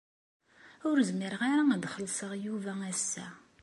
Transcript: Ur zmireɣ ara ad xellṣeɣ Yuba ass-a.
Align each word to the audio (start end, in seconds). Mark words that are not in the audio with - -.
Ur 0.89 0.97
zmireɣ 1.09 1.41
ara 1.51 1.63
ad 1.75 1.83
xellṣeɣ 1.93 2.31
Yuba 2.43 2.71
ass-a. 2.91 3.27